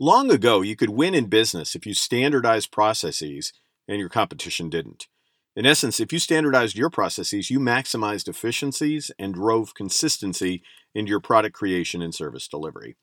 Long 0.00 0.30
ago, 0.30 0.60
you 0.60 0.76
could 0.76 0.90
win 0.90 1.12
in 1.12 1.26
business 1.26 1.74
if 1.74 1.84
you 1.84 1.92
standardized 1.92 2.70
processes 2.70 3.52
and 3.88 3.98
your 3.98 4.08
competition 4.08 4.70
didn't. 4.70 5.08
In 5.56 5.66
essence, 5.66 5.98
if 5.98 6.12
you 6.12 6.20
standardized 6.20 6.78
your 6.78 6.88
processes, 6.88 7.50
you 7.50 7.58
maximized 7.58 8.28
efficiencies 8.28 9.10
and 9.18 9.34
drove 9.34 9.74
consistency 9.74 10.62
into 10.94 11.10
your 11.10 11.18
product 11.18 11.56
creation 11.56 12.00
and 12.00 12.14
service 12.14 12.46
delivery. 12.46 12.96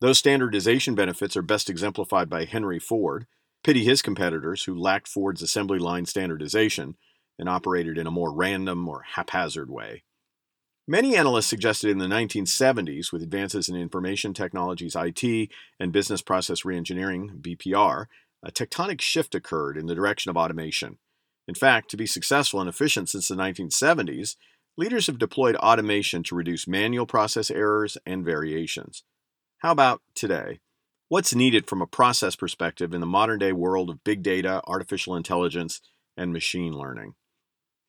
Those 0.00 0.18
standardization 0.18 0.94
benefits 0.94 1.36
are 1.36 1.42
best 1.42 1.68
exemplified 1.68 2.30
by 2.30 2.44
Henry 2.44 2.78
Ford. 2.78 3.26
Pity 3.64 3.82
his 3.82 4.00
competitors 4.00 4.62
who 4.62 4.78
lacked 4.78 5.08
Ford's 5.08 5.42
assembly 5.42 5.80
line 5.80 6.06
standardization 6.06 6.94
and 7.36 7.48
operated 7.48 7.98
in 7.98 8.06
a 8.06 8.12
more 8.12 8.32
random 8.32 8.86
or 8.88 9.02
haphazard 9.16 9.70
way. 9.70 10.04
Many 10.90 11.16
analysts 11.16 11.48
suggested 11.48 11.90
in 11.90 11.98
the 11.98 12.06
1970s, 12.06 13.12
with 13.12 13.22
advances 13.22 13.68
in 13.68 13.76
information 13.76 14.32
technologies, 14.32 14.96
IT, 14.96 15.50
and 15.78 15.92
business 15.92 16.22
process 16.22 16.62
reengineering, 16.62 17.42
BPR, 17.42 18.06
a 18.42 18.50
tectonic 18.50 19.02
shift 19.02 19.34
occurred 19.34 19.76
in 19.76 19.84
the 19.84 19.94
direction 19.94 20.30
of 20.30 20.38
automation. 20.38 20.96
In 21.46 21.54
fact, 21.54 21.90
to 21.90 21.98
be 21.98 22.06
successful 22.06 22.58
and 22.58 22.70
efficient 22.70 23.10
since 23.10 23.28
the 23.28 23.34
1970s, 23.34 24.36
leaders 24.78 25.08
have 25.08 25.18
deployed 25.18 25.56
automation 25.56 26.22
to 26.22 26.34
reduce 26.34 26.66
manual 26.66 27.04
process 27.04 27.50
errors 27.50 27.98
and 28.06 28.24
variations. 28.24 29.04
How 29.58 29.72
about 29.72 30.00
today? 30.14 30.60
What's 31.10 31.34
needed 31.34 31.66
from 31.66 31.82
a 31.82 31.86
process 31.86 32.34
perspective 32.34 32.94
in 32.94 33.02
the 33.02 33.06
modern 33.06 33.40
day 33.40 33.52
world 33.52 33.90
of 33.90 34.04
big 34.04 34.22
data, 34.22 34.62
artificial 34.66 35.16
intelligence, 35.16 35.82
and 36.16 36.32
machine 36.32 36.72
learning? 36.72 37.12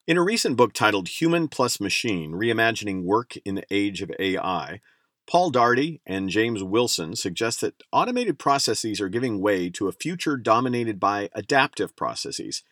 In 0.09 0.17
a 0.17 0.23
recent 0.23 0.57
book 0.57 0.73
titled 0.73 1.07
Human 1.07 1.47
Plus 1.47 1.79
Machine 1.79 2.31
Reimagining 2.31 3.03
Work 3.03 3.37
in 3.45 3.53
the 3.53 3.65
Age 3.69 4.01
of 4.01 4.11
AI, 4.17 4.81
Paul 5.29 5.51
Daugherty 5.51 6.01
and 6.03 6.29
James 6.29 6.63
Wilson 6.63 7.15
suggest 7.15 7.61
that 7.61 7.83
automated 7.91 8.39
processes 8.39 8.99
are 8.99 9.07
giving 9.07 9.39
way 9.39 9.69
to 9.69 9.87
a 9.87 9.91
future 9.91 10.35
dominated 10.35 10.99
by 10.99 11.29
adaptive 11.35 11.95
processes. 11.95 12.63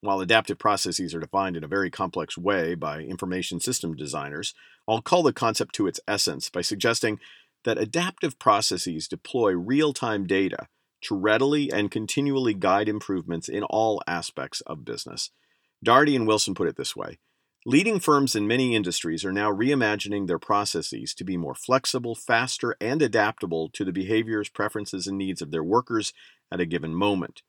While 0.00 0.20
adaptive 0.20 0.58
processes 0.58 1.14
are 1.14 1.20
defined 1.20 1.56
in 1.56 1.62
a 1.62 1.68
very 1.68 1.92
complex 1.92 2.36
way 2.36 2.74
by 2.74 3.02
information 3.02 3.60
system 3.60 3.94
designers, 3.94 4.52
I'll 4.88 5.00
call 5.00 5.22
the 5.22 5.32
concept 5.32 5.76
to 5.76 5.86
its 5.86 6.00
essence 6.08 6.50
by 6.50 6.62
suggesting 6.62 7.20
that 7.62 7.78
adaptive 7.78 8.36
processes 8.40 9.06
deploy 9.06 9.52
real 9.52 9.92
time 9.92 10.26
data 10.26 10.66
to 11.02 11.14
readily 11.14 11.70
and 11.72 11.88
continually 11.88 12.52
guide 12.52 12.88
improvements 12.88 13.48
in 13.48 13.62
all 13.62 14.02
aspects 14.08 14.60
of 14.62 14.84
business. 14.84 15.30
Daugherty 15.82 16.14
and 16.14 16.26
Wilson 16.26 16.54
put 16.54 16.68
it 16.68 16.76
this 16.76 16.94
way 16.94 17.18
Leading 17.66 18.00
firms 18.00 18.34
in 18.34 18.46
many 18.46 18.74
industries 18.74 19.22
are 19.22 19.32
now 19.32 19.52
reimagining 19.52 20.26
their 20.26 20.38
processes 20.38 21.12
to 21.14 21.24
be 21.24 21.36
more 21.36 21.54
flexible, 21.54 22.14
faster, 22.14 22.74
and 22.80 23.02
adaptable 23.02 23.68
to 23.74 23.84
the 23.84 23.92
behaviors, 23.92 24.48
preferences, 24.48 25.06
and 25.06 25.18
needs 25.18 25.42
of 25.42 25.50
their 25.50 25.62
workers 25.62 26.14
at 26.50 26.60
a 26.60 26.64
given 26.64 26.94
moment. 26.94 27.42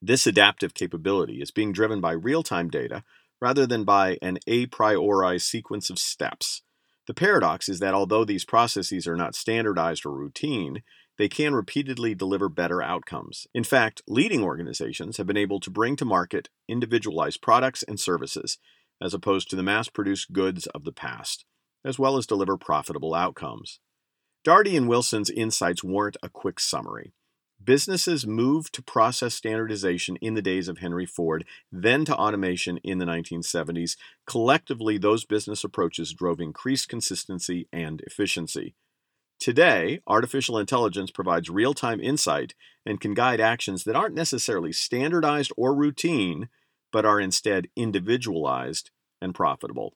This 0.00 0.26
adaptive 0.26 0.74
capability 0.74 1.40
is 1.40 1.52
being 1.52 1.72
driven 1.72 2.00
by 2.00 2.10
real 2.10 2.42
time 2.42 2.70
data 2.70 3.04
rather 3.40 3.64
than 3.66 3.84
by 3.84 4.18
an 4.20 4.38
a 4.48 4.66
priori 4.66 5.38
sequence 5.38 5.90
of 5.90 5.98
steps. 5.98 6.62
The 7.06 7.14
paradox 7.14 7.68
is 7.68 7.78
that 7.78 7.94
although 7.94 8.24
these 8.24 8.44
processes 8.44 9.06
are 9.06 9.16
not 9.16 9.36
standardized 9.36 10.04
or 10.04 10.12
routine, 10.12 10.82
they 11.18 11.28
can 11.28 11.54
repeatedly 11.54 12.14
deliver 12.14 12.48
better 12.48 12.82
outcomes. 12.82 13.46
In 13.54 13.64
fact, 13.64 14.02
leading 14.06 14.42
organizations 14.42 15.16
have 15.16 15.26
been 15.26 15.36
able 15.36 15.60
to 15.60 15.70
bring 15.70 15.96
to 15.96 16.04
market 16.04 16.48
individualized 16.68 17.42
products 17.42 17.82
and 17.82 18.00
services, 18.00 18.58
as 19.00 19.14
opposed 19.14 19.50
to 19.50 19.56
the 19.56 19.62
mass 19.62 19.88
produced 19.88 20.32
goods 20.32 20.66
of 20.68 20.84
the 20.84 20.92
past, 20.92 21.44
as 21.84 21.98
well 21.98 22.16
as 22.16 22.26
deliver 22.26 22.56
profitable 22.56 23.14
outcomes. 23.14 23.80
Daugherty 24.44 24.76
and 24.76 24.88
Wilson's 24.88 25.30
insights 25.30 25.84
warrant 25.84 26.16
a 26.22 26.28
quick 26.28 26.58
summary. 26.58 27.12
Businesses 27.62 28.26
moved 28.26 28.74
to 28.74 28.82
process 28.82 29.34
standardization 29.34 30.16
in 30.16 30.34
the 30.34 30.42
days 30.42 30.66
of 30.66 30.78
Henry 30.78 31.06
Ford, 31.06 31.44
then 31.70 32.04
to 32.06 32.16
automation 32.16 32.78
in 32.78 32.98
the 32.98 33.04
1970s. 33.04 33.96
Collectively, 34.26 34.98
those 34.98 35.24
business 35.24 35.62
approaches 35.62 36.12
drove 36.12 36.40
increased 36.40 36.88
consistency 36.88 37.68
and 37.72 38.00
efficiency. 38.00 38.74
Today, 39.42 39.98
artificial 40.06 40.56
intelligence 40.56 41.10
provides 41.10 41.50
real 41.50 41.74
time 41.74 42.00
insight 42.00 42.54
and 42.86 43.00
can 43.00 43.12
guide 43.12 43.40
actions 43.40 43.82
that 43.82 43.96
aren't 43.96 44.14
necessarily 44.14 44.72
standardized 44.72 45.50
or 45.56 45.74
routine, 45.74 46.48
but 46.92 47.04
are 47.04 47.18
instead 47.18 47.66
individualized 47.74 48.92
and 49.20 49.34
profitable. 49.34 49.94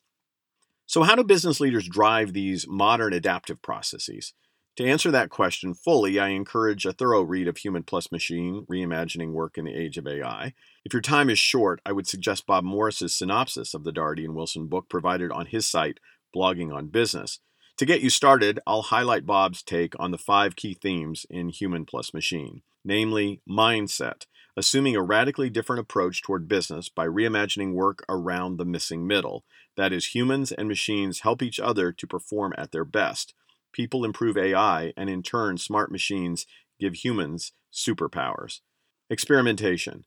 So, 0.84 1.04
how 1.04 1.14
do 1.14 1.22
business 1.22 1.60
leaders 1.60 1.86
drive 1.86 2.32
these 2.32 2.66
modern 2.66 3.12
adaptive 3.12 3.62
processes? 3.62 4.32
To 4.78 4.84
answer 4.84 5.12
that 5.12 5.30
question 5.30 5.74
fully, 5.74 6.18
I 6.18 6.30
encourage 6.30 6.84
a 6.84 6.92
thorough 6.92 7.22
read 7.22 7.46
of 7.46 7.58
Human 7.58 7.84
Plus 7.84 8.10
Machine 8.10 8.66
Reimagining 8.68 9.30
Work 9.30 9.58
in 9.58 9.64
the 9.64 9.76
Age 9.76 9.96
of 9.96 10.08
AI. 10.08 10.54
If 10.84 10.92
your 10.92 11.02
time 11.02 11.30
is 11.30 11.38
short, 11.38 11.80
I 11.86 11.92
would 11.92 12.08
suggest 12.08 12.48
Bob 12.48 12.64
Morris's 12.64 13.14
synopsis 13.14 13.74
of 13.74 13.84
the 13.84 13.92
Daugherty 13.92 14.24
and 14.24 14.34
Wilson 14.34 14.66
book 14.66 14.88
provided 14.88 15.30
on 15.30 15.46
his 15.46 15.70
site, 15.70 16.00
Blogging 16.34 16.74
on 16.74 16.88
Business. 16.88 17.38
To 17.78 17.84
get 17.84 18.00
you 18.00 18.09
started, 18.09 18.59
I'll 18.66 18.82
highlight 18.82 19.26
Bob's 19.26 19.62
take 19.62 19.92
on 20.00 20.10
the 20.10 20.16
five 20.16 20.56
key 20.56 20.72
themes 20.72 21.26
in 21.28 21.50
Human 21.50 21.84
Plus 21.84 22.14
Machine, 22.14 22.62
namely 22.82 23.42
mindset, 23.47 24.25
assuming 24.56 24.97
a 24.97 25.03
radically 25.03 25.50
different 25.50 25.81
approach 25.81 26.22
toward 26.22 26.48
business 26.48 26.88
by 26.88 27.06
reimagining 27.06 27.75
work 27.75 28.03
around 28.09 28.56
the 28.56 28.65
missing 28.65 29.06
middle. 29.06 29.44
That 29.76 29.92
is, 29.92 30.15
humans 30.15 30.53
and 30.53 30.69
machines 30.69 31.20
help 31.20 31.42
each 31.42 31.60
other 31.60 31.92
to 31.92 32.06
perform 32.06 32.54
at 32.56 32.72
their 32.72 32.86
best. 32.86 33.34
People 33.72 34.06
improve 34.06 34.38
AI, 34.38 34.94
and 34.97 35.10
in 35.10 35.22
turn, 35.22 35.59
smart 35.59 35.92
machines 35.92 36.47
give 36.81 36.94
humans 36.94 37.53
superpowers. 37.70 38.60
Experimentation, 39.10 40.06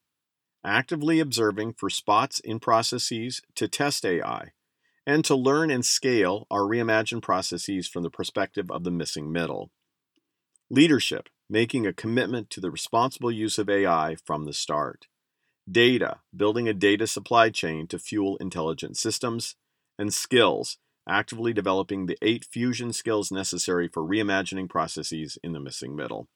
actively 0.65 1.19
observing 1.19 1.73
for 1.73 1.91
spots 1.91 2.39
in 2.39 2.59
processes 2.59 3.43
to 3.53 3.67
test 3.67 4.03
AI 4.03 4.53
and 5.05 5.25
to 5.25 5.35
learn 5.35 5.71
and 5.71 5.85
scale 5.85 6.45
our 6.51 6.61
reimagined 6.61 7.21
processes 7.21 7.87
from 7.87 8.03
the 8.03 8.09
perspective 8.09 8.69
of 8.69 8.83
the 8.83 8.91
missing 8.91 9.31
middle. 9.31 9.71
Leadership, 10.69 11.29
making 11.49 11.87
a 11.87 11.93
commitment 11.93 12.49
to 12.51 12.61
the 12.61 12.69
responsible 12.69 13.31
use 13.31 13.57
of 13.57 13.69
AI 13.69 14.15
from 14.23 14.45
the 14.45 14.53
start. 14.53 15.07
Data, 15.69 16.19
building 16.35 16.67
a 16.67 16.73
data 16.73 17.07
supply 17.07 17.49
chain 17.49 17.87
to 17.87 17.99
fuel 17.99 18.37
intelligent 18.37 18.97
systems. 18.97 19.55
And 19.97 20.13
skills, 20.13 20.77
actively 21.07 21.51
developing 21.53 22.05
the 22.05 22.17
eight 22.21 22.45
fusion 22.45 22.93
skills 22.93 23.31
necessary 23.31 23.87
for 23.87 24.01
reimagining 24.01 24.69
processes 24.69 25.37
in 25.43 25.53
the 25.53 25.59
missing 25.59 25.95
middle. 25.95 26.27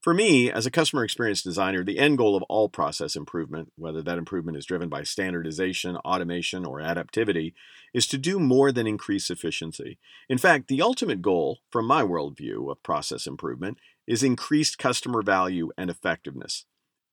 For 0.00 0.14
me, 0.14 0.50
as 0.50 0.64
a 0.64 0.70
customer 0.70 1.04
experience 1.04 1.42
designer, 1.42 1.84
the 1.84 1.98
end 1.98 2.16
goal 2.16 2.34
of 2.34 2.42
all 2.44 2.70
process 2.70 3.16
improvement, 3.16 3.70
whether 3.76 4.00
that 4.00 4.16
improvement 4.16 4.56
is 4.56 4.64
driven 4.64 4.88
by 4.88 5.02
standardization, 5.02 5.96
automation, 5.98 6.64
or 6.64 6.80
adaptivity, 6.80 7.52
is 7.92 8.06
to 8.06 8.16
do 8.16 8.40
more 8.40 8.72
than 8.72 8.86
increase 8.86 9.28
efficiency. 9.28 9.98
In 10.26 10.38
fact, 10.38 10.68
the 10.68 10.80
ultimate 10.80 11.20
goal, 11.20 11.58
from 11.68 11.84
my 11.84 12.02
worldview 12.02 12.70
of 12.70 12.82
process 12.82 13.26
improvement, 13.26 13.76
is 14.06 14.22
increased 14.22 14.78
customer 14.78 15.20
value 15.20 15.70
and 15.76 15.90
effectiveness. 15.90 16.64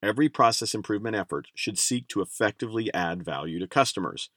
Every 0.02 0.30
process 0.30 0.74
improvement 0.74 1.18
effort 1.18 1.50
should 1.54 1.78
seek 1.78 2.08
to 2.08 2.22
effectively 2.22 2.94
add 2.94 3.22
value 3.22 3.60
to 3.60 3.68
customers. 3.68 4.30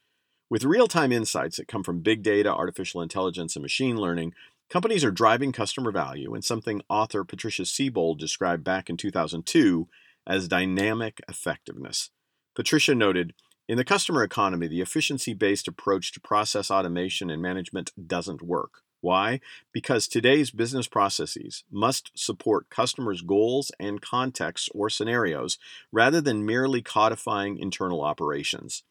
With 0.49 0.65
real 0.65 0.89
time 0.89 1.13
insights 1.13 1.59
that 1.59 1.69
come 1.69 1.85
from 1.85 2.01
big 2.01 2.25
data, 2.25 2.53
artificial 2.53 3.01
intelligence, 3.01 3.55
and 3.55 3.63
machine 3.63 3.97
learning, 3.97 4.35
Companies 4.71 5.03
are 5.03 5.11
driving 5.11 5.51
customer 5.51 5.91
value 5.91 6.33
in 6.33 6.43
something 6.43 6.81
author 6.89 7.25
Patricia 7.25 7.63
Seybold 7.63 8.19
described 8.19 8.63
back 8.63 8.89
in 8.89 8.97
2002 8.97 9.89
as 10.29 10.47
dynamic 10.47 11.21
effectiveness. 11.29 12.11
Patricia 12.55 12.95
noted 12.95 13.35
In 13.67 13.77
the 13.77 13.85
customer 13.85 14.23
economy, 14.23 14.69
the 14.69 14.81
efficiency 14.81 15.35
based 15.35 15.67
approach 15.67 16.13
to 16.13 16.21
process 16.21 16.71
automation 16.71 17.31
and 17.31 17.43
management 17.43 17.91
doesn't 18.07 18.43
work. 18.43 18.83
Why? 19.01 19.41
Because 19.73 20.07
today's 20.07 20.53
business 20.53 20.87
processes 20.87 21.65
must 21.69 22.13
support 22.15 22.71
customers' 22.71 23.23
goals 23.23 23.73
and 23.81 24.01
contexts 24.01 24.69
or 24.73 24.89
scenarios 24.89 25.59
rather 25.91 26.21
than 26.21 26.47
merely 26.47 26.81
codifying 26.81 27.59
internal 27.59 28.03
operations. 28.03 28.85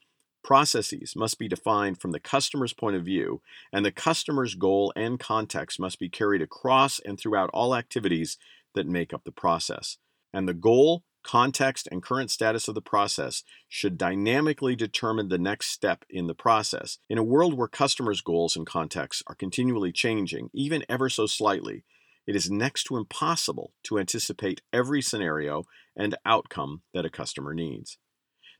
Processes 0.43 1.15
must 1.15 1.37
be 1.37 1.47
defined 1.47 1.99
from 1.99 2.11
the 2.11 2.19
customer's 2.19 2.73
point 2.73 2.95
of 2.95 3.03
view, 3.03 3.41
and 3.73 3.85
the 3.85 3.91
customer's 3.91 4.55
goal 4.55 4.93
and 4.95 5.19
context 5.19 5.79
must 5.79 5.99
be 5.99 6.09
carried 6.09 6.41
across 6.41 6.99
and 6.99 7.19
throughout 7.19 7.49
all 7.53 7.75
activities 7.75 8.37
that 8.73 8.87
make 8.87 9.13
up 9.13 9.23
the 9.25 9.31
process. 9.31 9.97
And 10.33 10.47
the 10.47 10.53
goal, 10.53 11.03
context, 11.23 11.87
and 11.91 12.01
current 12.01 12.31
status 12.31 12.67
of 12.67 12.75
the 12.75 12.81
process 12.81 13.43
should 13.67 13.97
dynamically 13.97 14.75
determine 14.75 15.27
the 15.27 15.37
next 15.37 15.67
step 15.67 16.05
in 16.09 16.27
the 16.27 16.35
process. 16.35 16.99
In 17.09 17.17
a 17.17 17.23
world 17.23 17.55
where 17.55 17.67
customers' 17.67 18.21
goals 18.21 18.55
and 18.55 18.65
contexts 18.65 19.23
are 19.27 19.35
continually 19.35 19.91
changing, 19.91 20.49
even 20.53 20.85
ever 20.87 21.09
so 21.09 21.25
slightly, 21.25 21.83
it 22.25 22.35
is 22.35 22.49
next 22.49 22.83
to 22.85 22.97
impossible 22.97 23.73
to 23.83 23.99
anticipate 23.99 24.61
every 24.71 25.01
scenario 25.01 25.65
and 25.95 26.15
outcome 26.25 26.83
that 26.93 27.05
a 27.05 27.09
customer 27.09 27.53
needs. 27.53 27.97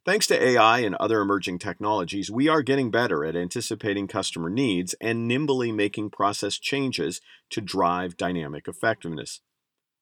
Thanks 0.09 0.25
to 0.25 0.43
AI 0.43 0.79
and 0.79 0.95
other 0.95 1.21
emerging 1.21 1.59
technologies, 1.59 2.31
we 2.31 2.47
are 2.47 2.63
getting 2.63 2.89
better 2.89 3.23
at 3.23 3.35
anticipating 3.35 4.07
customer 4.07 4.49
needs 4.49 4.95
and 4.99 5.27
nimbly 5.27 5.71
making 5.71 6.09
process 6.09 6.57
changes 6.57 7.21
to 7.51 7.61
drive 7.61 8.17
dynamic 8.17 8.67
effectiveness. 8.67 9.41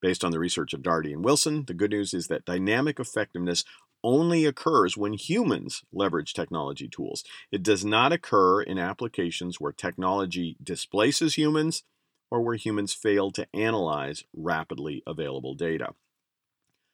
Based 0.01 0.23
on 0.23 0.31
the 0.31 0.39
research 0.39 0.73
of 0.73 0.81
Daugherty 0.81 1.11
and 1.11 1.25
Wilson, 1.25 1.65
the 1.65 1.73
good 1.73 1.91
news 1.91 2.13
is 2.13 2.27
that 2.27 2.45
dynamic 2.45 3.01
effectiveness 3.01 3.65
only 4.01 4.45
occurs 4.45 4.95
when 4.95 5.11
humans 5.11 5.83
leverage 5.91 6.33
technology 6.33 6.87
tools. 6.87 7.25
It 7.51 7.61
does 7.61 7.83
not 7.83 8.13
occur 8.13 8.61
in 8.61 8.79
applications 8.79 9.59
where 9.59 9.73
technology 9.73 10.55
displaces 10.63 11.35
humans 11.35 11.83
or 12.31 12.39
where 12.39 12.55
humans 12.55 12.93
fail 12.93 13.29
to 13.31 13.45
analyze 13.53 14.23
rapidly 14.33 15.03
available 15.05 15.53
data. 15.53 15.95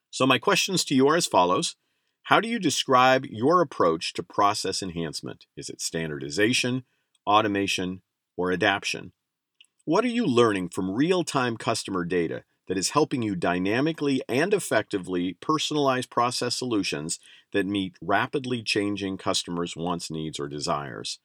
So, 0.09 0.25
my 0.25 0.39
questions 0.39 0.83
to 0.85 0.95
you 0.95 1.07
are 1.09 1.15
as 1.15 1.27
follows 1.27 1.75
How 2.27 2.39
do 2.39 2.47
you 2.47 2.57
describe 2.57 3.25
your 3.25 3.59
approach 3.59 4.13
to 4.13 4.23
process 4.23 4.81
enhancement? 4.81 5.45
Is 5.57 5.69
it 5.69 5.81
standardization, 5.81 6.85
automation, 7.27 8.01
or 8.37 8.51
adaptation? 8.53 9.11
What 9.83 10.05
are 10.05 10.09
you 10.09 10.25
learning 10.25 10.69
from 10.69 10.91
real 10.91 11.25
time 11.25 11.57
customer 11.57 12.05
data 12.05 12.45
that 12.69 12.77
is 12.77 12.91
helping 12.91 13.23
you 13.23 13.35
dynamically 13.35 14.21
and 14.29 14.53
effectively 14.53 15.37
personalize 15.41 16.09
process 16.09 16.55
solutions 16.57 17.19
that 17.51 17.65
meet 17.65 17.97
rapidly 18.01 18.63
changing 18.63 19.17
customers' 19.17 19.75
wants, 19.75 20.09
needs, 20.09 20.39
or 20.39 20.47
desires? 20.47 21.19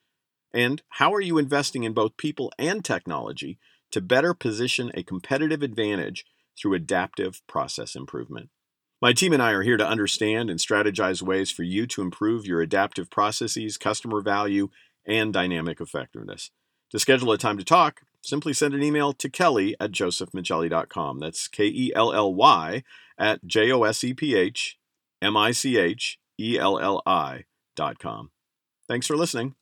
And 0.53 0.83
how 0.89 1.15
are 1.15 1.21
you 1.21 1.39
investing 1.39 1.85
in 1.85 1.93
both 1.93 2.17
people 2.17 2.53
and 2.59 2.85
technology 2.85 3.61
to 3.93 4.01
better 4.01 4.35
position 4.35 4.91
a 4.95 5.05
competitive 5.05 5.63
advantage 5.63 6.25
through 6.61 6.75
adaptive 6.75 7.41
process 7.47 7.95
improvement? 7.95 8.51
My 9.01 9.13
team 9.13 9.33
and 9.33 9.41
I 9.41 9.53
are 9.53 9.63
here 9.63 9.77
to 9.77 9.87
understand 9.87 10.51
and 10.51 10.59
strategize 10.59 11.23
ways 11.23 11.53
for 11.53 11.63
you 11.63 11.87
to 11.87 12.03
improve 12.03 12.47
your 12.47 12.61
adaptive 12.61 13.11
processes, 13.11 13.77
customer 13.77 14.21
value, 14.21 14.71
and 15.07 15.33
dynamic 15.33 15.81
effectiveness. 15.81 16.51
To 16.91 16.99
schedule 16.99 17.31
a 17.31 17.39
time 17.39 17.59
to 17.59 17.65
talk, 17.65 18.01
simply 18.23 18.53
send 18.53 18.75
an 18.75 18.83
email 18.83 19.13
to 19.13 19.29
kelly 19.29 19.77
at 19.79 19.93
josephmichelli.com. 19.93 21.21
That's 21.21 21.47
K 21.47 21.67
E 21.67 21.93
L 21.95 22.13
L 22.13 22.35
Y 22.35 22.83
at 23.17 23.47
J 23.47 23.71
O 23.71 23.85
S 23.85 24.03
E 24.03 24.15
P 24.15 24.35
H 24.35 24.77
M 25.23 25.37
I 25.37 25.53
C 25.53 25.79
H 25.79 26.19
E 26.41 26.59
L 26.59 26.79
L 26.81 27.01
I 27.07 27.45
dot 27.77 28.01
com. 28.01 28.31
Thanks 28.89 29.07
for 29.07 29.17
listening. 29.17 29.55